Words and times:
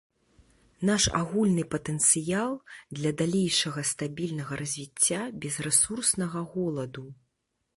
Наш 0.89 1.03
агульны 1.17 1.65
патэнцыял 1.73 2.51
для 2.99 3.11
далейшага 3.21 3.83
стабільнага 3.91 4.53
развіцця 4.63 5.21
без 5.45 5.61
рэсурснага 5.67 6.39
голаду. 6.57 7.05